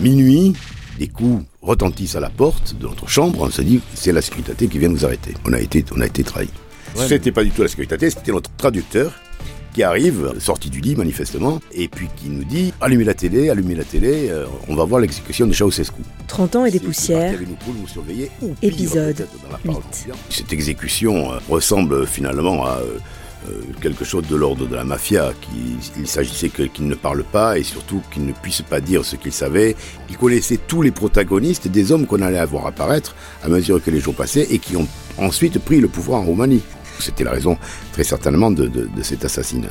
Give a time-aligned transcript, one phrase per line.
[0.00, 0.54] minuit,
[0.98, 3.40] des coups retentissent à la porte de notre chambre.
[3.42, 5.34] On se dit, c'est la sécurité qui vient nous arrêter.
[5.46, 6.48] On a été, on a été trahis.
[6.96, 9.12] Ouais, c'était pas du tout la sécurité, c'était notre traducteur
[9.72, 13.76] qui arrive, sorti du lit manifestement, et puis qui nous dit allumez la télé, allumez
[13.76, 16.02] la télé, euh, on va voir l'exécution de Ceausescu.
[16.26, 17.38] 30 ans et des poussières,
[18.62, 19.88] Épisode peut-être dans la parole 8.
[19.88, 20.18] confiante.
[20.28, 22.98] Cette exécution euh, ressemble finalement à euh,
[23.48, 25.32] euh, quelque chose de l'ordre de la mafia.
[25.40, 29.16] Qui, il s'agissait qu'ils ne parlent pas et surtout qu'ils ne puissent pas dire ce
[29.16, 29.76] qu'ils savaient.
[30.08, 34.00] Ils connaissaient tous les protagonistes des hommes qu'on allait avoir apparaître à mesure que les
[34.00, 34.86] jours passaient et qui ont
[35.18, 36.62] ensuite pris le pouvoir en Roumanie.
[36.98, 37.56] C'était la raison
[37.92, 38.70] très certainement de-
[39.02, 39.70] cet assassinat.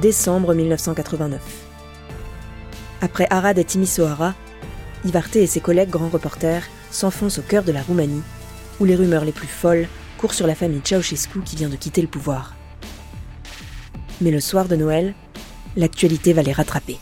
[0.00, 1.40] décembre 1989.
[3.02, 4.34] Après Arad et Timisoara,
[5.04, 8.22] Ivarte et ses collègues grands reporters s'enfoncent au cœur de la Roumanie,
[8.78, 12.02] où les rumeurs les plus folles courent sur la famille Ceausescu qui vient de quitter
[12.02, 12.54] le pouvoir.
[14.20, 15.14] Mais le soir de Noël,
[15.76, 16.98] l'actualité va les rattraper.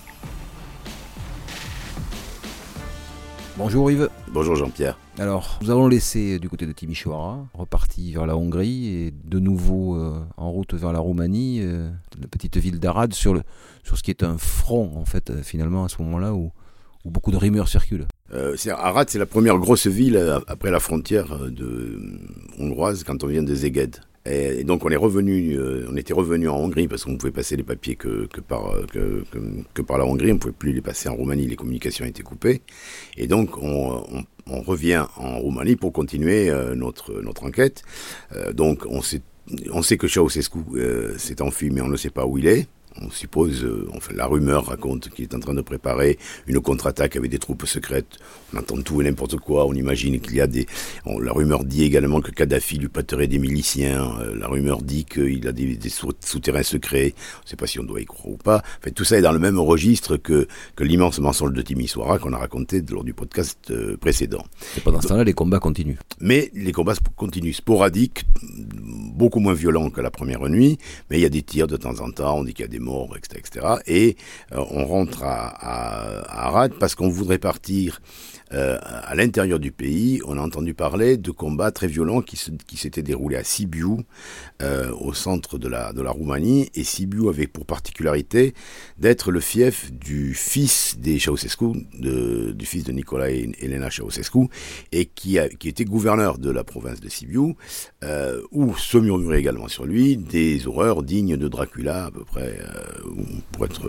[3.56, 4.08] Bonjour Yves.
[4.32, 4.96] Bonjour Jean-Pierre.
[5.18, 9.96] Alors, nous allons laisser du côté de Timișoara, reparti vers la Hongrie et de nouveau
[9.96, 13.42] euh, en route vers la Roumanie, euh, la petite ville d'Arad, sur, le,
[13.82, 16.52] sur ce qui est un front, en fait, euh, finalement, à ce moment-là, où,
[17.04, 18.06] où beaucoup de rumeurs circulent.
[18.34, 22.18] Euh, Arad, c'est la première grosse ville euh, après la frontière euh, de, euh,
[22.58, 23.96] hongroise quand on vient de Szeged.
[24.26, 27.62] Et, donc on est revenu, on était revenu en Hongrie parce qu'on pouvait passer les
[27.62, 29.24] papiers que, que par que,
[29.72, 32.60] que, par la Hongrie, on pouvait plus les passer en Roumanie, les communications étaient coupées.
[33.16, 37.84] Et donc on, on, on revient en Roumanie pour continuer notre notre enquête.
[38.52, 39.22] Donc on sait
[39.72, 40.58] on sait que Ceausescu
[41.16, 42.66] s'est enfui, mais on ne sait pas où il est.
[43.00, 47.14] On suppose, euh, enfin, la rumeur raconte qu'il est en train de préparer une contre-attaque
[47.16, 48.18] avec des troupes secrètes.
[48.52, 49.66] On entend tout et n'importe quoi.
[49.66, 50.66] On imagine qu'il y a des.
[51.06, 54.10] on- la rumeur dit également que Kadhafi lui prêterait des miliciens.
[54.20, 57.14] Euh, la rumeur dit qu'il a des, des sou- souterrains secrets.
[57.40, 58.62] On ne sait pas si on doit y croire ou pas.
[58.80, 62.32] Enfin, tout ça est dans le même registre que, que l'immense mensonge de Timisoara qu'on
[62.32, 64.44] a raconté lors du podcast euh, précédent.
[64.76, 65.98] Et pendant ce temps-là, les combats continuent.
[66.20, 68.24] Mais les combats continuent sporadiques,
[68.82, 70.78] beaucoup moins violents que la première nuit,
[71.10, 72.70] mais il y a des tirs de temps en temps, on dit qu'il y a
[72.70, 73.40] des morts, etc.
[73.44, 73.66] etc.
[73.86, 74.16] et
[74.52, 78.00] euh, on rentre à, Arad parce qu'on voudrait partir
[78.52, 80.20] euh, à l'intérieur du pays.
[80.26, 84.04] On a entendu parler de combats très violents qui qui s'étaient déroulés à Sibiu,
[84.62, 88.54] euh, au centre de la, de la Roumanie, et Sibiu avait pour particularité
[88.98, 94.48] d'être le fief du fils des Ceausescu, de, du fils de Nicolas et Elena Ceausescu,
[94.92, 97.54] et qui, qui était gouverneur de la province de Sibiu,
[98.50, 102.58] où se murmurait également sur lui des horreurs dignes de Dracula, à peu près,
[103.52, 103.88] pour, être,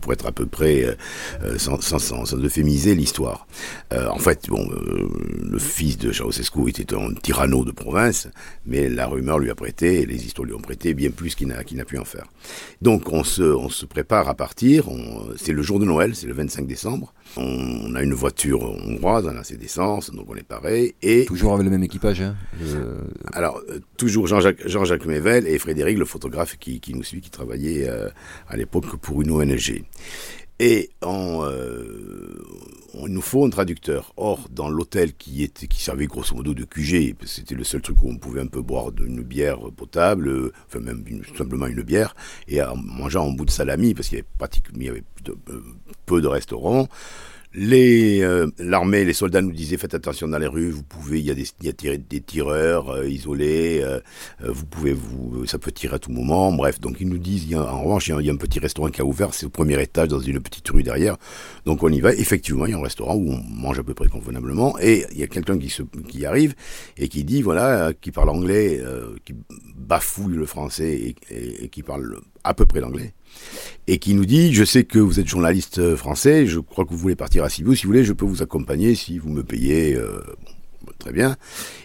[0.00, 0.94] pour être à peu près, euh,
[1.42, 3.46] euh, sans, sans, sans, euphémiser l'histoire.
[3.92, 5.08] Euh, en fait, bon, euh,
[5.42, 8.28] le fils de Ceausescu était un tyranno de province,
[8.64, 11.48] mais la rumeur lui a prêté, et les histoires lui ont prêté bien plus qu'il
[11.48, 12.26] n'a pu en faire.
[12.82, 14.88] Donc on se, on se prépare à partir,
[15.36, 19.36] c'est le jour de Noël, c'est le 25 décembre, on, a une voiture hongroise, on
[19.36, 22.20] a ses d'essence, donc on est pareil, et Toujours avec le même équipage.
[22.20, 22.36] Hein.
[23.32, 27.30] Alors, euh, toujours Jean-Jacques Jean Mével et Frédéric, le photographe qui, qui nous suit, qui
[27.30, 28.08] travaillait euh,
[28.48, 29.84] à l'époque pour une ONG.
[30.58, 32.42] Et on, euh,
[32.94, 34.12] on- il nous faut un traducteur.
[34.16, 38.00] Or, dans l'hôtel qui, était, qui servait grosso modo de QG, c'était le seul truc
[38.02, 41.04] où on pouvait un peu boire une bière potable, euh, enfin même
[41.36, 42.14] simplement une bière,
[42.46, 44.94] et en mangeant en bout de salami, parce qu'il y avait, pratiquement,
[45.28, 45.60] euh,
[46.06, 46.88] peu de restaurants.
[47.58, 50.70] Euh, l'armée, les soldats nous disaient faites attention dans les rues.
[50.70, 53.80] Vous pouvez, il y a des, y a des tireurs euh, isolés.
[53.82, 54.00] euh,
[54.40, 56.52] vous pouvez vous, ça peut tirer à tout moment.
[56.52, 57.54] Bref, donc ils nous disent.
[57.54, 59.32] en revanche, il y, a, un petit restaurant qui a ouvert.
[59.32, 61.16] C'est au premier étage dans une petite rue derrière.
[61.64, 62.12] Donc on y va.
[62.12, 64.78] Effectivement, il y a un restaurant où on mange à peu près convenablement.
[64.80, 65.82] Et il y a quelqu'un qui se
[66.26, 66.54] arrive
[66.96, 68.82] et qui dit voilà, qui parle anglais,
[69.24, 69.34] qui
[69.76, 73.12] bafouille le français et qui parle à peu près l'anglais
[73.86, 76.90] et qui nous dit je sais que vous êtes journaliste euh, français, je crois que
[76.90, 79.42] vous voulez partir à Sibiu, si vous voulez, je peux vous accompagner si vous me
[79.42, 79.94] payez.
[79.94, 80.20] euh,
[80.98, 81.36] très bien.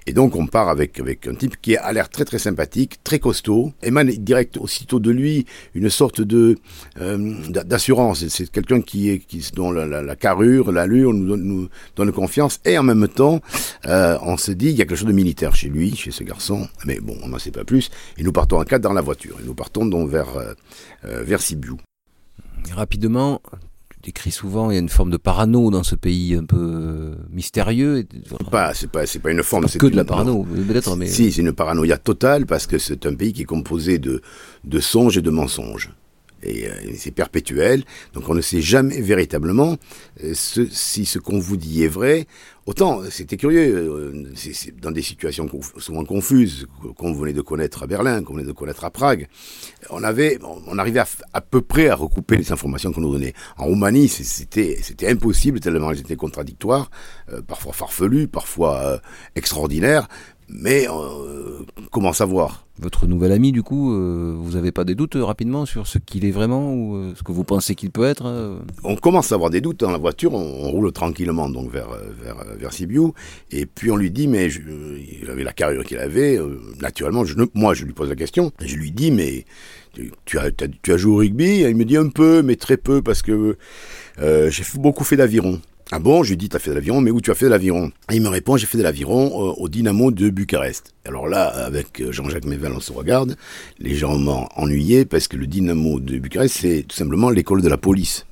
[0.08, 3.20] Et donc on part avec avec un type qui a l'air très très sympathique, très
[3.20, 5.46] costaud, émane direct aussitôt de lui
[5.76, 6.58] une sorte de
[7.00, 8.28] euh, d'a- d'assurance.
[8.28, 13.08] C'est quelqu'un qui est qui dont la, carrure, l'allure nous donne, confiance et en même
[13.08, 13.42] temps
[13.86, 16.24] euh, on se dit il y a quelque chose de militaire chez lui, chez ce
[16.24, 16.68] garçon.
[16.86, 17.90] Mais bon, on n'en sait pas plus.
[18.18, 20.54] Et nous partons en quatre dans la voiture et nous partons donc vers euh,
[21.24, 21.74] vers Sibiu.
[22.74, 23.42] Rapidement,
[24.02, 26.58] tu décris souvent, il y a une forme de parano dans ce pays un peu
[26.58, 28.00] euh, mystérieux.
[28.00, 28.08] et-
[28.50, 29.68] Pas, c'est pas, c'est pas une forme.
[29.68, 33.06] C'est que de la parano, peut-être, mais Si, c'est une paranoïa totale parce que c'est
[33.06, 34.22] un pays qui est composé de,
[34.64, 35.92] de songes et de mensonges.
[36.44, 37.84] Et euh, c'est perpétuel,
[38.14, 39.78] donc on ne sait jamais véritablement
[40.24, 42.28] euh, si ce qu'on vous dit est vrai.
[42.68, 44.34] Autant, c'était curieux, euh,
[44.80, 48.86] dans des situations souvent confuses, qu'on venait de connaître à Berlin, qu'on venait de connaître
[48.86, 49.28] à Prague,
[49.90, 50.38] on arrivait
[51.34, 53.34] à, peu près à recouper les informations qu'on nous donnait.
[53.58, 54.78] En Roumanie, c'était,
[55.08, 56.92] impossible tellement elles étaient contradictoires,
[57.34, 58.98] euh, parfois farfelues, parfois euh,
[59.36, 60.08] extraordinaires,
[60.54, 60.88] mais
[61.92, 62.66] comment savoir?
[62.80, 66.00] Votre nouvel ami, du coup, euh, vous n'avez pas des doutes euh, rapidement sur ce
[66.00, 69.36] qu'il est vraiment ou euh, ce que vous pensez qu'il peut être On commence à
[69.36, 71.90] avoir des doutes dans la voiture, on, roule tranquillement donc vers,
[72.24, 73.12] vers, vers Sibiu,
[73.52, 74.62] et puis on lui dit, mais je,
[75.22, 76.40] il avait la carrure qu'il avait,
[76.82, 79.46] naturellement, je, moi je lui pose la question, je lui dis, mais
[80.26, 81.60] tu, as, tu as joué au rugby?
[81.60, 83.58] Il me dit un peu, mais très peu, parce que
[84.18, 85.60] j'ai beaucoup fait d'aviron.
[85.94, 87.50] Ah bon, je lui dis, t'as fait de l'aviron, mais où tu as fait de
[87.50, 87.92] l'aviron?
[88.14, 90.94] Il me répond, j'ai fait de l'aviron euh, au Dynamo de Bucarest.
[91.04, 93.36] Alors là, avec euh, Jean-Jacques Mével, on se regarde,
[93.78, 97.68] les gens m'ont ennuyé parce que le Dynamo de Bucarest, c'est tout simplement l'école de
[97.68, 98.26] la police.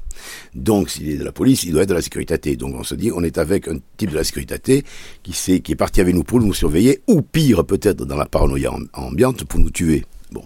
[0.56, 2.56] Donc, s'il est de la police, il doit être de la sécurité.
[2.56, 4.86] Donc, on se dit, on est avec un type de la sécurité
[5.22, 8.26] qui, est, qui est parti avec nous pour nous surveiller, ou pire, peut-être dans la
[8.26, 10.06] paranoïa ambiante, pour nous tuer.
[10.32, 10.46] Bon.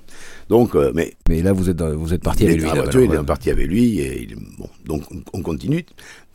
[0.54, 2.70] Donc, euh, mais, mais là, vous êtes, vous êtes parti avec lui.
[2.70, 4.00] il est parti avec lui.
[4.02, 4.28] Et
[4.60, 5.02] bon, donc,
[5.34, 5.84] on continue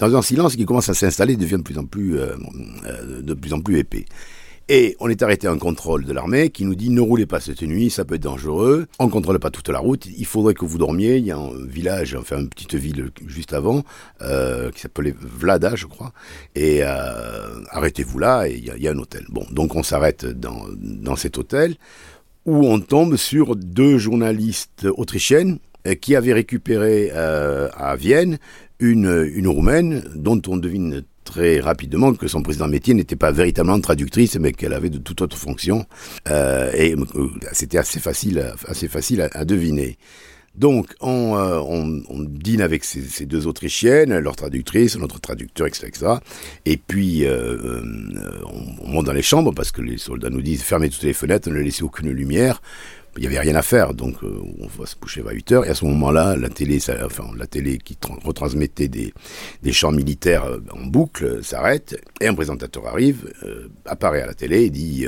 [0.01, 2.35] dans un silence qui commence à s'installer, devient de plus en plus, euh,
[2.89, 4.07] euh, de plus en plus épais.
[4.69, 7.63] Et on est arrêté un contrôle de l'armée qui nous dit ne roulez pas cette
[7.63, 8.89] nuit, ça peut être dangereux.
[8.99, 10.07] On contrôle pas toute la route.
[10.07, 11.19] Il faudrait que vous dormiez.
[11.19, 13.85] Il y a un village, enfin une petite ville juste avant,
[14.21, 16.13] euh, qui s'appelait Vlada, je crois.
[16.57, 18.49] Et euh, arrêtez-vous là.
[18.49, 19.25] Et il y, a, il y, a un hôtel.
[19.29, 21.77] Bon, donc on s'arrête dans, dans cet hôtel
[22.49, 28.39] où on tombe sur deux journalistes autrichiennes euh, qui avaient récupéré euh, à Vienne
[28.81, 34.37] une, Roumaine dont on devine très rapidement que son président métier n'était pas véritablement traductrice,
[34.37, 35.85] mais qu'elle avait de toute autre fonction.
[36.31, 36.97] Euh, et
[37.53, 39.99] c'était assez facile à deviner.
[40.59, 45.93] Donc, euh, on, dîne avec ces, ces, deux Autrichiennes, leur traductrice, notre traducteur, etc.
[46.67, 47.83] Et puis, euh, euh,
[48.45, 51.13] on, on, monte dans les chambres parce que les soldats nous disent fermez toutes les
[51.13, 52.61] fenêtres, ne laissez aucune lumière
[53.19, 55.65] il n'y avait rien à faire, donc euh, on va se coucher à 8 heures.
[55.67, 59.13] Et à ce moment-là, la télé, enfin la télé qui retransmettait des,
[59.63, 63.33] des champs militaires euh, en boucle euh, s'arrête et un présentateur arrive,
[63.85, 65.07] apparaît à la télé et dit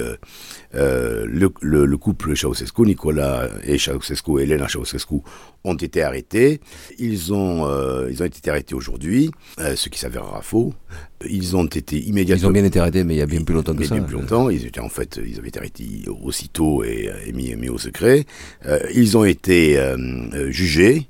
[0.73, 5.17] le, le, le, couple Ceausescu, Nicolas et Ceausescu, Elena Ceausescu
[5.65, 6.61] ont été arrêtés.
[6.99, 7.67] Ils ont
[8.09, 10.73] ils ont été arrêtés aujourd'hui, ce qui s'avérera faux.
[11.29, 12.49] Ils ont été immédiatement.
[12.49, 13.95] Ils ont bien été arrêtés, mais il y a bien plus longtemps que ça.
[13.95, 14.49] Bien plus longtemps.
[14.49, 18.25] Ils étaient en fait, ils avaient été arrêtés aussitôt et, et mis, mis, au secret.
[18.67, 21.07] Euh, ils ont été euh, jugés.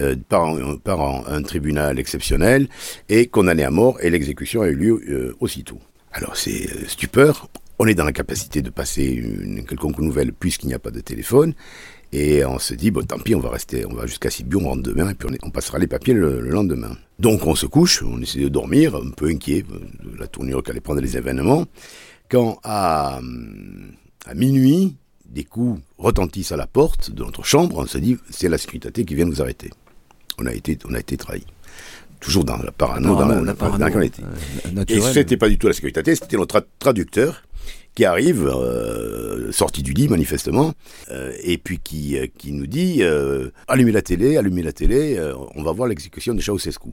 [0.00, 2.66] Euh, par, par un, tribunal exceptionnel
[3.10, 5.78] et condamnés à mort et l'exécution a eu lieu aussitôt.
[6.12, 10.74] Alors c'est stupeur, on est dans la capacité de passer une quelconque nouvelle puisqu'il n'y
[10.74, 11.52] a pas de téléphone
[12.12, 14.68] et on se dit, bon, tant pis, on va rester, on va jusqu'à Sibiu, on
[14.68, 16.94] rentre demain, et puis on, passera les papiers le, lendemain.
[17.18, 20.80] Donc on se couche, on essaie de dormir, un peu inquiet de la tournure qu'allaient
[20.80, 21.64] prendre les événements,
[22.28, 23.18] quand à,
[24.26, 28.50] à minuit, des coups retentissent à la porte de notre chambre, on se dit, c'est
[28.50, 29.70] la sécurité qui vient nous arrêter.
[30.38, 31.46] On a été, on a été trahis.
[32.20, 36.14] Toujours dans la parano, dans, la, parano, euh, Et c'était pas du tout la sécurité,
[36.14, 37.42] c'était notre traducteur
[37.94, 40.74] qui arrive, euh, sorti du lit manifestement,
[41.10, 45.20] euh, et puis qui, euh, qui nous dit euh, allumez la télé, allumez la télé,
[45.54, 46.88] on va voir l'exécution de Ceausescu.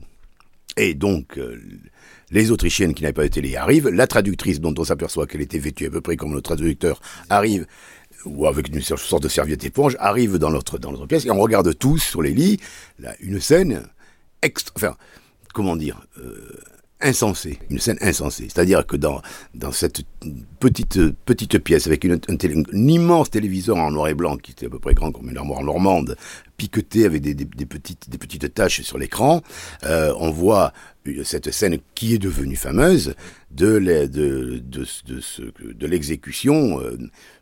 [0.76, 1.38] Et donc
[2.30, 5.58] les Autrichiennes qui n'avaient pas de télé arrivent, la traductrice dont on s'aperçoit qu'elle était
[5.58, 7.66] vêtue à peu près comme le traducteur arrive
[8.24, 11.40] ou avec une sorte de serviette éponge, arrive dans notre, dans notre pièce, et on
[11.40, 12.60] regarde tous sur les lits
[12.98, 13.88] là, une scène
[14.42, 14.96] extra, enfin,
[15.54, 16.06] comment dire,
[17.02, 18.44] euh, insensé, une scène insensée.
[18.44, 19.20] C'est-à-dire que dans,
[19.54, 20.02] dans cette
[20.58, 24.70] petite, petite pièce avec une, un, immense téléviseur en noir et blanc qui était à
[24.70, 26.16] peu près grand comme une armoire normande,
[26.56, 29.42] piqueté avec des, des, des petites, des petites taches sur l'écran,
[29.84, 30.72] euh, on voit
[31.24, 33.14] cette scène qui est devenue fameuse
[33.50, 36.98] de, de, de, de, de l'exécution euh,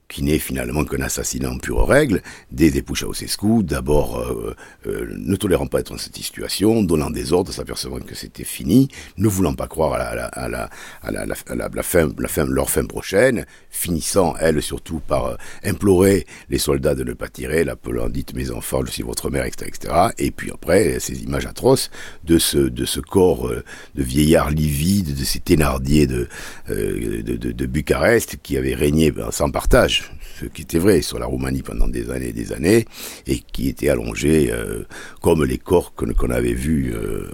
[0.08, 5.36] qui n'est finalement qu'un assassinat en pure règle, des époux Ceausescu, d'abord euh, euh, ne
[5.36, 8.88] tolérant pas être dans cette situation, donnant des ordres, s'apercevant que c'était fini,
[9.18, 15.36] ne voulant pas croire à la, fin, leur fin prochaine, finissant, elle, surtout par euh,
[15.64, 19.44] implorer les soldats de ne pas tirer, l'appelant, dites mes enfants, je suis votre mère,
[19.44, 19.94] etc., etc.
[20.18, 21.90] Et puis après, ces images atroces
[22.24, 23.62] de ce, de ce corps euh,
[23.94, 26.28] de vieillard livide, de ces thénardiers de,
[26.70, 29.97] euh, de, de, de Bucarest qui avait régné ben, sans partage
[30.38, 32.84] ce qui était vrai sur la Roumanie pendant des années et des années,
[33.26, 34.84] et qui était allongé euh,
[35.20, 37.28] comme les corps qu'on avait vus euh,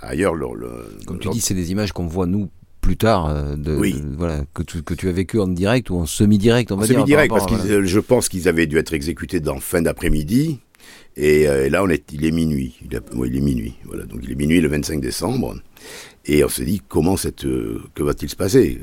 [0.00, 0.34] ailleurs.
[0.34, 0.68] Le, le,
[1.06, 2.48] comme tu dis, c'est des images qu'on voit nous
[2.80, 3.94] plus tard, euh, de, oui.
[3.94, 6.84] de, voilà, que tu, que tu as vécu en direct ou en semi-direct, on va
[6.84, 6.94] en dire.
[6.96, 10.60] Semi-direct, parce que je pense qu'ils avaient dû être exécutés dans fin d'après-midi.
[11.16, 12.76] Et, là, on est, il est minuit.
[12.80, 13.74] Il, il est minuit.
[13.84, 14.04] Voilà.
[14.04, 15.56] Donc, il est minuit le 25 décembre.
[16.24, 18.80] Et on se dit, comment cette, que va-t-il se passer?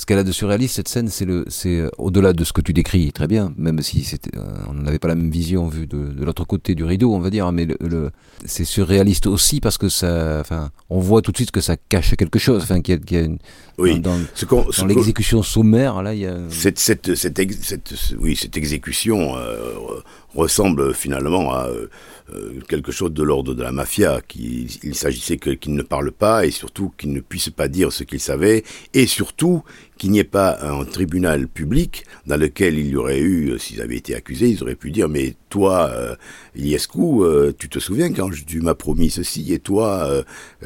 [0.00, 2.62] Ce qu'elle a de surréaliste cette scène, c'est le, c'est euh, au-delà de ce que
[2.62, 4.40] tu décris très bien, même si c'était, euh,
[4.70, 7.28] on n'avait pas la même vision vue de, de l'autre côté du rideau, on va
[7.28, 8.10] dire, mais le,
[8.46, 12.16] c'est surréaliste aussi parce que ça, enfin, on voit tout de suite que ça cache
[12.16, 13.36] quelque chose, enfin, qu'il y a, une,
[13.76, 14.18] oui, dans,
[14.50, 20.00] dans l'exécution sommaire, là, il y a cette, cette, cette, cette, oui, cette exécution euh,
[20.34, 21.88] ressemble finalement à euh,
[22.68, 26.50] quelque chose de l'ordre de la mafia, qu'il il s'agissait qu'il ne parle pas et
[26.50, 29.62] surtout qu'il ne puisse pas dire ce qu'il savait et surtout
[29.98, 33.82] qu'il n'y ait pas un tribunal public dans lequel il y aurait eu, euh, s'ils
[33.82, 36.14] avaient été accusés, ils auraient pu dire mais toi, euh,
[36.56, 40.22] Iliescu, euh, tu te souviens quand tu m'as promis ceci et toi, euh,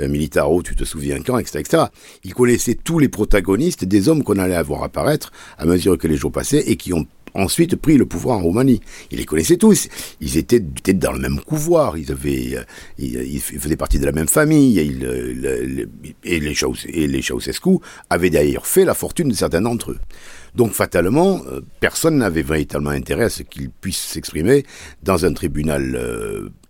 [0.08, 1.84] Militaro, tu te souviens quand, etc., etc.
[2.22, 2.34] Il
[2.84, 6.70] tous les protagonistes des hommes qu'on allait avoir apparaître à mesure que les jours passaient
[6.70, 8.80] et qui ont ensuite pris le pouvoir en Roumanie.
[9.10, 9.88] Il les connaissait tous.
[10.20, 11.96] Ils étaient, dans le même couvoir.
[11.96, 12.64] Ils avaient, euh,
[12.98, 14.78] ils, faisaient partie de la même famille.
[14.78, 15.86] Et, euh,
[16.24, 17.78] les, Ceausescu
[18.10, 19.98] avaient d'ailleurs fait la fortune de certains d'entre eux.
[20.54, 24.64] Donc fatalement, euh, personne n'avait véritablement intérêt à ce qu'il puisse s'exprimer
[25.02, 25.98] dans un tribunal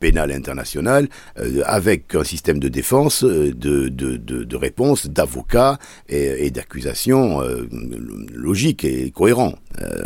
[0.05, 1.09] euh, pénal international
[1.39, 7.41] euh, avec un système de défense, de, de, de, de réponse, d'avocats et, et d'accusations
[8.35, 9.55] logiques et cohérents.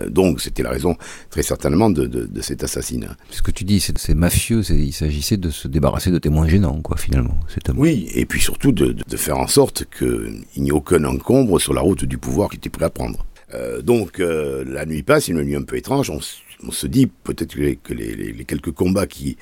[0.08, 0.96] donc c'était la raison
[1.30, 3.16] très certainement de, de, cet assassinat.
[3.30, 6.96] Ce que tu dis, c'est mafieux, il s'agissait de se débarrasser de témoins gênants, quoi,
[6.96, 7.38] finalement.
[7.76, 11.74] Oui, et puis surtout de, de faire en sorte qu'il n'y ait aucun encombre sur
[11.74, 13.26] la route du pouvoir qui était prêt à prendre.
[13.54, 16.10] Euh, donc euh, la nuit passe, une nuit un peu étrange.
[16.10, 16.20] On,
[16.66, 19.36] on se dit peut-être que, les, que les, les, quelques combats qui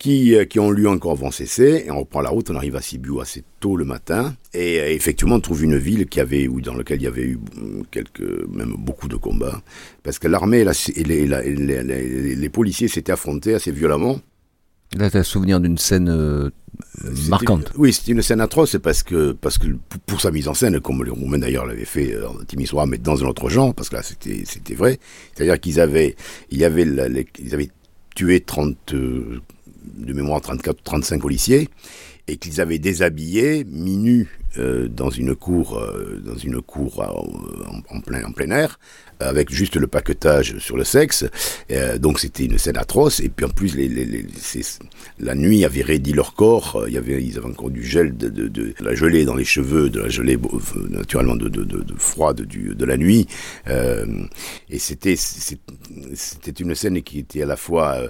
[0.00, 1.84] qui, euh, qui ont lieu encore vont cesser.
[1.86, 4.34] Et on reprend la route, on arrive à Sibiu assez tôt le matin.
[4.52, 7.38] Et effectivement, on trouve une ville qui avait, ou dans laquelle il y avait eu
[7.92, 9.62] quelques, même beaucoup de combats.
[10.02, 10.64] Parce que l'armée
[10.96, 14.18] et, les, les, les, policiers s'étaient affrontés assez violemment.
[14.96, 16.50] Là, tu as souvenir d'une scène
[17.28, 17.72] marquante.
[17.76, 19.66] Oui, c'est une scène atroce parce que, parce que
[20.06, 22.98] pour sa mise en scène, comme les Roumains d'ailleurs l'avaient fait euh, en Timisoara, mais
[22.98, 24.98] dans un autre genre, parce que là c'était, c'était vrai.
[25.34, 26.16] C'est-à-dire qu'ils avaient,
[26.50, 27.70] ils avaient
[28.14, 29.40] tué 30, euh,
[29.94, 31.68] de mémoire 34 35 policiers
[32.28, 34.28] et qu'ils avaient déshabillé, minus,
[34.58, 38.78] euh, dans une cour, euh, dans une cour en, en, plein, en plein air,
[39.20, 41.24] avec juste le paquetage sur le sexe.
[41.70, 43.20] Euh, donc c'était une scène atroce.
[43.20, 44.26] Et puis en plus, les, les, les
[45.18, 46.84] la nuit avait raidi leur corps.
[46.88, 49.44] Il y avait, ils avaient encore du gel, de, de, de, la gelée dans les
[49.44, 50.38] cheveux, de la gelée
[50.88, 53.26] naturellement de, de, de, froide du, de la nuit.
[53.68, 54.06] Euh,
[54.68, 58.08] et c'était c'était une scène qui était à la fois euh,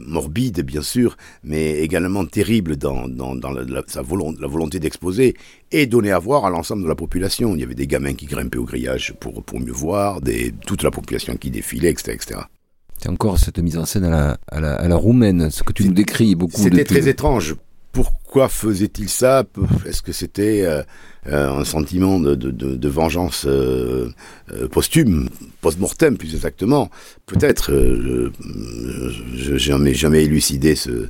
[0.00, 5.34] morbide, bien sûr, mais également terrible dans, dans, dans la, sa volonté, la volonté d'exposer
[5.74, 7.56] et donner à voir à l'ensemble de la population.
[7.56, 10.84] Il y avait des gamins qui grimpaient au grillage pour, pour mieux voir, des, toute
[10.84, 12.12] la population qui défilait, etc.
[12.12, 12.40] etc.
[13.02, 15.72] C'est encore cette mise en scène à la, à la, à la roumaine, ce que
[15.72, 16.62] tu nous décris beaucoup.
[16.62, 17.56] C'était très étrange.
[17.90, 19.44] Pourquoi faisait-il ça?
[19.86, 20.82] Est-ce que c'était euh,
[21.26, 24.10] euh, un sentiment de, de, de, vengeance euh,
[24.52, 25.28] euh, posthume,
[25.60, 26.88] post-mortem plus exactement?
[27.26, 27.72] Peut-être.
[27.72, 31.08] je jamais, jamais élucidé ce,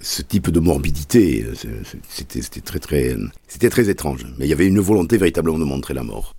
[0.00, 1.46] ce type de morbidité.
[2.08, 3.16] C'était très très,
[3.46, 4.26] c'était très étrange.
[4.38, 6.34] Mais il y avait une volonté véritablement de montrer la mort.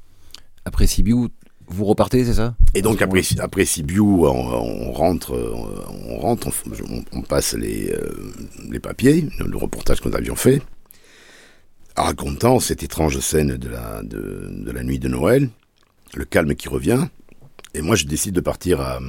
[0.65, 1.27] Après Sibiu,
[1.67, 2.55] vous repartez, c'est ça?
[2.73, 5.33] Et donc après, après Sibiu, on, on, rentre,
[6.07, 6.49] on rentre,
[6.89, 8.33] on, on passe les, euh,
[8.69, 10.61] les papiers, le reportage que nous avions fait,
[11.95, 15.49] racontant cette étrange scène de la, de, de la nuit de Noël,
[16.13, 17.07] le calme qui revient.
[17.73, 18.99] Et moi, je décide de partir à,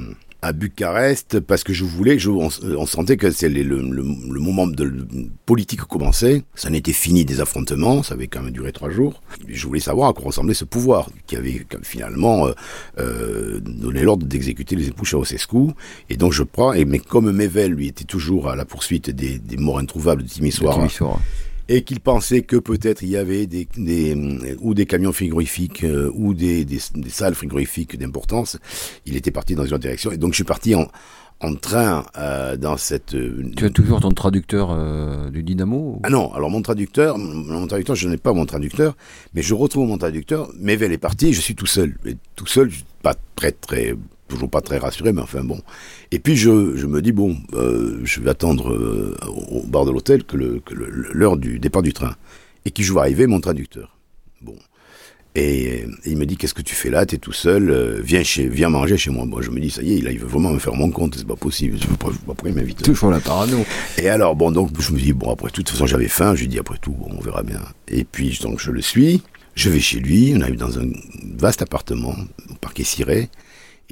[0.42, 4.66] à Bucarest parce que je voulais, je, on, sentait que c'est le, le, le, moment
[4.66, 5.06] de
[5.46, 6.42] politique commençait.
[6.56, 9.22] Ça n'était fini des affrontements, ça avait quand même duré trois jours.
[9.48, 12.52] je voulais savoir à quoi ressemblait ce pouvoir qui avait finalement euh,
[12.98, 15.70] euh, donné l'ordre d'exécuter les époux Ceausescu.
[16.10, 19.38] Et donc je prends, et mais comme Mevel lui était toujours à la poursuite des,
[19.38, 20.88] des morts introuvables de Timisoara,
[21.72, 24.14] et qu'il pensait que peut-être il y avait des, des,
[24.60, 28.58] ou des camions frigorifiques euh, ou des, des, des salles frigorifiques d'importance.
[29.06, 30.86] Il était parti dans une autre direction et donc je suis parti en,
[31.40, 33.14] en train euh, dans cette.
[33.14, 37.66] Euh, tu as toujours ton traducteur euh, du Dynamo Ah non, alors mon traducteur, mon
[37.66, 38.94] traducteur, je n'ai pas mon traducteur,
[39.32, 40.50] mais je retrouve mon traducteur.
[40.60, 42.70] Mevel est parti, je suis tout seul, et tout seul,
[43.02, 43.94] pas très très
[44.32, 45.60] toujours pas très rassuré, mais enfin bon.
[46.10, 49.16] Et puis je, je me dis bon, euh, je vais attendre euh,
[49.50, 52.14] au bar de l'hôtel que l'heure que le, du départ du train
[52.64, 53.96] et qui je vois arriver mon traducteur.
[54.40, 54.56] Bon.
[55.34, 57.06] Et, il me dit qu'est-ce que tu fais là?
[57.06, 59.24] T'es tout seul euh, Viens chez, viens manger chez moi.
[59.24, 61.14] Moi je me dis ça y est, il veut vraiment me faire mon compte.
[61.16, 61.78] C'est pas possible.
[61.78, 62.82] Je pas, pourquoi il m'invite.
[62.82, 63.64] Toujours la parano.
[63.98, 66.34] Et alors bon donc je me dis bon après tout, de toute façon j'avais faim.
[66.34, 67.60] Je lui dis après tout on verra bien.
[67.88, 69.22] Et puis donc je le suis.
[69.54, 70.32] Je vais chez lui.
[70.34, 70.88] On arrive dans un
[71.36, 72.14] vaste appartement
[72.50, 73.28] au parquet ciré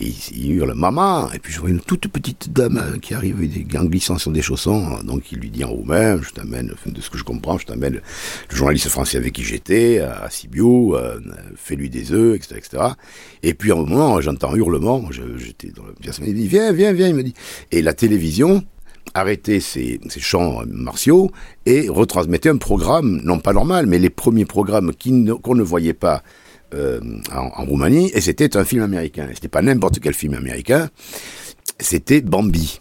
[0.00, 1.30] Et il, hurle maman.
[1.32, 3.36] Et puis je vois une toute petite dame qui arrive
[3.78, 5.02] en glissant sur des chaussons.
[5.04, 7.94] Donc il lui dit en roumain, je t'amène, de ce que je comprends, je t'amène
[7.94, 11.20] le journaliste français avec qui j'étais à Sibiu, euh,
[11.54, 12.84] fais-lui des œufs, etc., etc.
[13.42, 15.04] Et puis à un moment, j'entends hurlement.
[15.36, 16.18] J'étais dans le pièce.
[16.26, 17.08] Il dit viens, viens, viens.
[17.08, 17.34] Il me dit.
[17.70, 18.64] Et la télévision
[19.14, 21.30] arrêtait ses, ses, chants martiaux
[21.66, 24.92] et retransmettait un programme, non pas normal, mais les premiers programmes
[25.42, 26.22] qu'on ne voyait pas
[26.74, 27.00] euh,
[27.32, 29.28] en, Roumanie, et c'était un film américain.
[29.34, 30.88] C'était pas n'importe quel film américain,
[31.78, 32.80] c'était Bambi.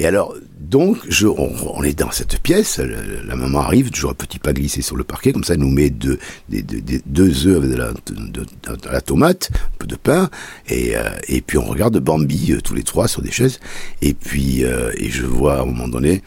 [0.00, 4.38] Et alors, donc, je, on, est dans cette pièce, la, maman arrive, toujours un petit
[4.38, 7.70] pas glissé sur le parquet, comme ça, elle nous met deux, des, deux œufs avec
[7.70, 10.30] de la, tomate, un peu de pain,
[10.68, 13.58] et, euh, et puis on regarde Bambi euh, tous les trois sur des chaises,
[14.00, 16.22] et puis, et je vois à un moment donné,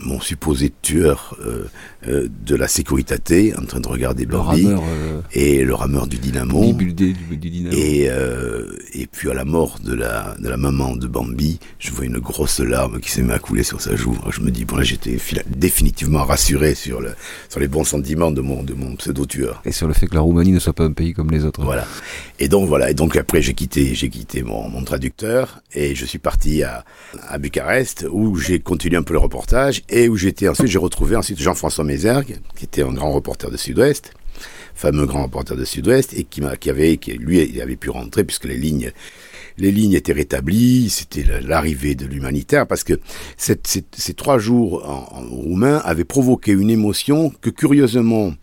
[0.00, 1.64] mon supposé tueur euh,
[2.08, 6.72] euh, de la sécurité en train de regarder Bambi euh, et le rameur du dynamo,
[6.72, 6.94] du,
[7.72, 8.08] Et,
[8.92, 12.18] et puis à la mort de la, de la maman de Bambi je vois une
[12.18, 14.18] grosse larme qui s'est mise à couler sur sa joue.
[14.30, 15.16] Je me dis bon là j'étais
[15.48, 17.14] définitivement rassuré sur, le,
[17.48, 20.14] sur les bons sentiments de mon, de mon pseudo tueur et sur le fait que
[20.14, 21.62] la Roumanie ne soit pas un pays comme les autres.
[21.62, 21.86] Voilà.
[22.38, 22.90] Et donc voilà.
[22.90, 26.84] Et donc après j'ai quitté j'ai quitté mon, mon traducteur et je suis parti à,
[27.28, 31.16] à Bucarest où j'ai continué un peu le reportage et où j'étais ensuite, j'ai retrouvé
[31.16, 34.12] ensuite Jean-François Mézergue, qui était un grand reporter de Sud-Ouest,
[34.74, 38.44] fameux grand reporter de Sud-Ouest, et qui, avait, qui, lui, il avait pu rentrer puisque
[38.44, 38.92] les lignes,
[39.58, 42.98] les lignes étaient rétablies, c'était l'arrivée de l'humanitaire, parce que
[43.36, 43.56] ces,
[44.14, 48.34] trois jours en, en roumain avaient provoqué une émotion que curieusement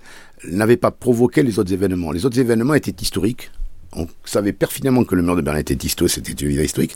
[0.48, 2.12] n'avait pas provoqué les autres événements.
[2.12, 3.52] Les autres événements étaient historiques,
[3.94, 6.96] on savait pertinemment que le mur de Berlin était historique, c'était une ville historique,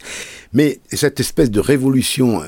[0.53, 2.47] mais cette espèce de révolution euh,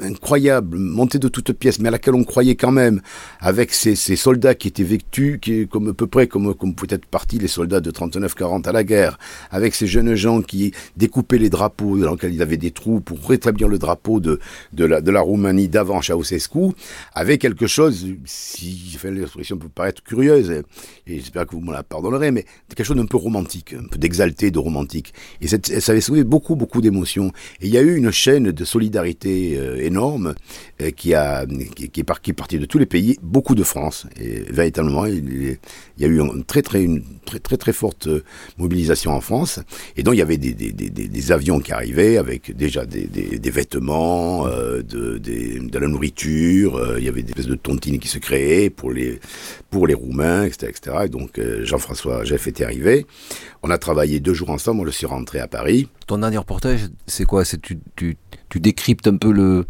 [0.00, 3.00] incroyable, montée de toutes pièces, mais à laquelle on croyait quand même,
[3.40, 7.06] avec ces, soldats qui étaient vêtus, qui, comme à peu près comme, comme peut être
[7.06, 9.18] partis les soldats de 39-40 à la guerre,
[9.50, 13.00] avec ces jeunes gens qui découpaient les drapeaux dans lesquels il y avait des trous
[13.00, 14.38] pour rétablir le drapeau de,
[14.72, 16.72] de, la, de la Roumanie d'avant Ceausescu,
[17.14, 20.62] avec quelque chose, si enfin, l'expression peut paraître curieuse, et
[21.06, 24.58] j'espère que vous me la pardonnerez, mais quelque chose d'un peu romantique peu d'exalté, de
[24.58, 25.12] romantique.
[25.40, 27.32] Et ça avait soulevé beaucoup, beaucoup d'émotions.
[27.60, 30.34] Et il y a eu une chaîne de solidarité euh, énorme
[30.80, 34.06] euh, qui, a, qui, est est partie de tous les pays, beaucoup de France.
[34.20, 35.58] Et véritablement, il,
[35.98, 38.22] y a eu une très, très, une très, très, très forte euh,
[38.56, 39.60] mobilisation en France.
[39.96, 43.08] Et donc, il y avait des, des, des, des avions qui arrivaient avec déjà des,
[43.50, 46.98] vêtements, de, de la nourriture.
[46.98, 49.18] il y avait des espèces de tontines qui se créaient pour les,
[49.70, 50.68] pour les Roumains, etc.
[50.70, 50.96] etc.
[51.06, 53.06] Et donc, Jean-François Jeff était arrivé.
[53.62, 55.88] On a travaillé deux jours ensemble, je suis rentré à Paris.
[56.06, 57.44] Ton dernier reportage, c'est quoi?
[57.44, 59.66] Tu, tu, décryptes un peu le,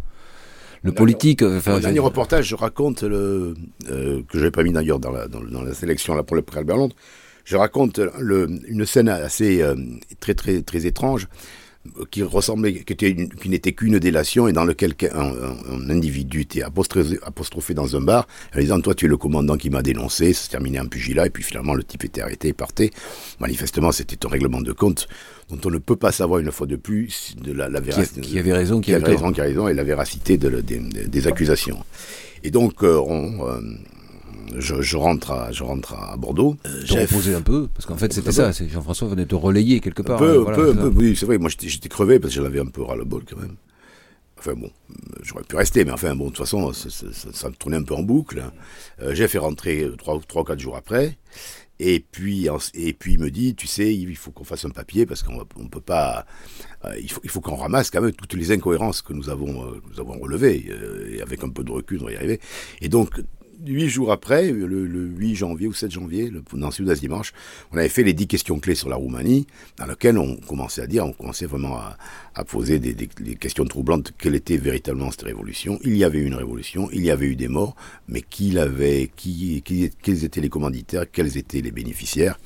[0.83, 3.55] le politique enfin, Mon dernier reportage, je raconte, le,
[3.91, 6.77] euh, que pas mis d'ailleurs dans la, dans, la sélection là, pour le pré Albert
[6.77, 6.97] Londres,
[7.45, 9.75] je raconte le, une scène assez euh,
[10.21, 11.29] très, très, très étrange
[12.11, 17.19] qui ressemblait, qui, était qui n'était qu'une délation et dans lequel un, individu était apostrophé,
[17.23, 20.45] apostrophé, dans un bar en disant toi tu es le commandant qui m'a dénoncé, ça
[20.45, 22.91] se terminait en pugilat et puis finalement le type était arrêté et partait.
[23.41, 25.09] Manifestement c'était un règlement de compte
[25.51, 28.21] dont on ne peut pas savoir une fois de plus de la, la véracité.
[28.21, 31.85] Qui, avait raison, qui, avait raison, qui a raison et la véracité de, des accusations.
[32.45, 33.61] Et donc euh, on, euh,
[34.57, 36.57] je, rentre à, je rentre à Bordeaux.
[36.67, 40.03] Euh, j'ai reposé un peu, parce qu'en fait c'était ça, Jean-François venait te relayer quelque
[40.03, 40.17] part.
[40.17, 42.61] Un peu, hein, peu peu, oui, c'est vrai, moi j'étais crevé parce que j'en avais
[42.61, 43.57] un peu ras-le-bol quand même.
[44.39, 44.71] Enfin bon,
[45.23, 47.95] j'aurais pu rester, mais enfin bon, de toute façon, ça, ça, me tournait un peu
[47.95, 48.43] en boucle.
[49.03, 51.19] Euh, j'ai fait rentrer trois ou quatre jours après,
[51.81, 55.07] et puis, et puis il me dit, tu sais, il faut qu'on fasse un papier
[55.07, 56.27] parce qu'on ne peut pas.
[56.85, 59.65] Euh, il faut, il faut qu'on ramasse quand même toutes les incohérences que nous avons,
[59.65, 60.67] euh, nous avons relevées.
[60.71, 62.41] Euh, et avec un peu de recul, on va y arriver.
[62.81, 63.21] Et donc,
[63.67, 67.33] huit jours après, le, 8 janvier ou 7 janvier, le, dans Sud-Est Dimanche,
[67.73, 70.87] on avait fait les dix questions clés sur la Roumanie, dans lesquelles on commençait à
[70.87, 71.97] dire, on commençait vraiment à,
[72.45, 72.95] poser des,
[73.37, 74.13] questions troublantes.
[74.17, 75.79] Quelle était véritablement cette révolution?
[75.85, 77.75] Il y avait eu une révolution, il y avait eu des morts,
[78.07, 81.05] mais qui l'avait qui, qui, Quels étaient les commanditaires?
[81.11, 82.39] Quels étaient les bénéficiaires?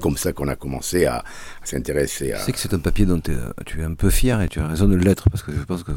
[0.00, 1.24] Comme ça qu'on a commencé à,
[1.64, 2.38] s'intéresser à...
[2.38, 4.88] C'est que c'est un papier dont tu es un peu fier et tu as raison
[4.88, 5.92] de l'être, parce que je pense que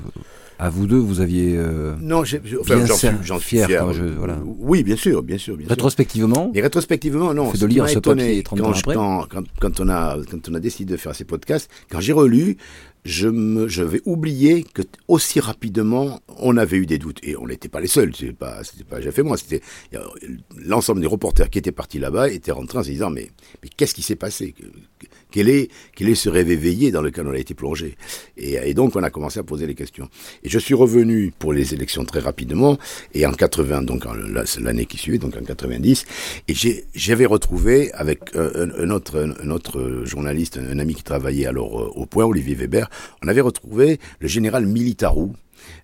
[0.61, 1.57] à vous deux, vous aviez.
[1.57, 3.93] Euh, non, j'en suis, fier.
[3.93, 4.37] je, voilà.
[4.45, 6.51] Oui, bien sûr, bien sûr, bien rétrospectivement.
[6.53, 7.51] Et rétrospectivement, non.
[7.51, 8.93] de lire ce papier 30 quand, ans après.
[8.93, 9.27] Quand,
[9.59, 12.57] quand, on a, quand on a décidé de faire ces podcasts, quand j'ai relu,
[13.03, 17.69] je me, j'avais oublié que aussi rapidement on avait eu des doutes et on n'était
[17.69, 18.13] pas les seuls.
[18.15, 19.37] C'est pas, c'était pas j'ai fait moi.
[19.37, 19.61] C'était
[20.57, 23.31] l'ensemble des reporters qui étaient partis là-bas étaient rentrés en se disant mais,
[23.63, 24.53] mais qu'est-ce qui s'est passé?
[25.31, 27.95] Quel est, quel est ce rêve éveillé dans lequel on a été plongé?
[28.37, 30.09] Et, donc on a commencé à poser les questions.
[30.43, 32.77] Et je suis revenu pour les élections très rapidement
[33.13, 34.05] et en 80 donc
[34.59, 36.05] l'année qui suivait donc en 90
[36.47, 36.53] et
[36.93, 41.81] j'avais retrouvé avec un, un, autre un, autre journaliste un, un ami qui travaillait alors
[41.81, 42.89] euh, au Point Olivier Weber
[43.23, 45.33] on avait retrouvé le général Militarou,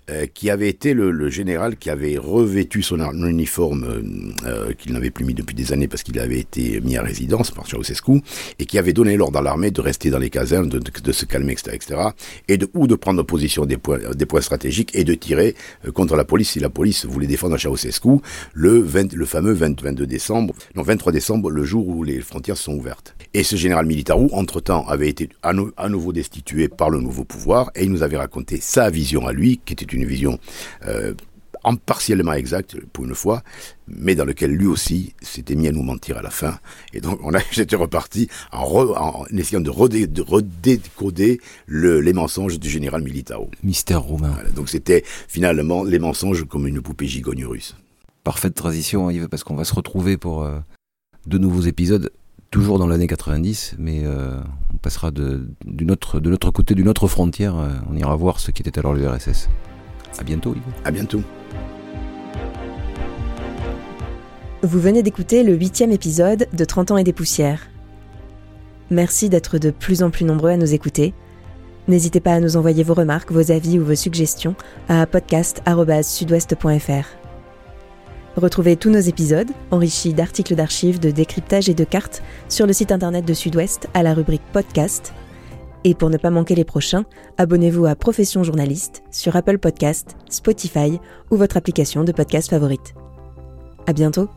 [0.10, 4.02] euh, qui avait été le, général qui avait revêtu son uniforme euh,
[4.46, 7.52] euh, qu'il n'avait plus mis depuis des années parce qu'il avait été mis à résidence
[7.52, 8.22] par Ceausescu
[8.58, 11.52] et qui avait donné l'ordre à l'armée de rester dans les casernes, de, se calmer,
[11.52, 12.02] etc., etc.,
[12.48, 14.00] et de ou de prendre position des points,
[14.42, 15.56] stratégiques et de tirer
[15.94, 18.22] contre la police si la police voulait défendre Ceausescu
[18.54, 22.76] le, 20, le fameux 22 décembre, non 23 décembre, le jour où les frontières sont
[22.76, 23.16] ouvertes.
[23.34, 25.54] Et ce général Militarou, entre-temps, avait été à
[25.90, 29.58] nouveau destitué par le nouveau pouvoir et il nous avait raconté sa vision à lui,
[29.68, 30.40] qui était une vision
[30.88, 31.14] euh,
[31.86, 33.44] partiellement exacte pour une fois,
[33.88, 36.60] mais dans lequel lui aussi s'était mis à nous mentir à la fin.
[36.94, 42.70] Et donc on a, j'étais reparti en, en, essayant de, redécoder le, les mensonges du
[42.70, 43.50] général Militao.
[43.64, 44.38] Mystère romain.
[44.56, 47.76] donc c'était finalement les mensonges comme une poupée gigogne russe.
[48.24, 50.60] Parfaite transition Yves, parce qu'on va se retrouver pour euh,
[51.26, 52.12] de nouveaux épisodes
[52.52, 54.40] toujours dans l'année 90, mais euh,
[54.74, 55.48] on passera de,
[55.90, 57.58] autre, de l'autre côté d'une autre frontière.
[57.58, 59.50] Euh, on ira voir ce qui était alors l'URSS.
[60.18, 60.62] À bientôt, Yves.
[60.86, 61.22] À bientôt.
[64.64, 67.70] Vous venez d'écouter le huitième épisode de 30 ans et des poussières.
[68.90, 71.14] Merci d'être de plus en plus nombreux à nous écouter.
[71.88, 74.56] N'hésitez pas à nous envoyer vos remarques, vos avis ou vos suggestions
[74.90, 77.17] à podcast.sudouest.fr.
[78.38, 82.92] Retrouvez tous nos épisodes, enrichis d'articles d'archives, de décryptage et de cartes, sur le site
[82.92, 85.14] internet de Sud-Ouest à la rubrique Podcast
[85.84, 87.06] et pour ne pas manquer les prochains,
[87.38, 91.00] abonnez-vous à Profession Journaliste sur Apple Podcast, Spotify
[91.32, 92.94] ou votre application de podcast favorite.
[93.86, 94.28] À bientôt!